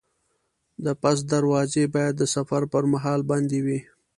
د 0.85 0.87
بس 1.01 1.17
دروازې 1.33 1.83
باید 1.95 2.13
د 2.17 2.23
سفر 2.35 2.61
پر 2.71 2.83
مهال 2.93 3.21
بندې 3.31 3.59
وي. 3.65 3.79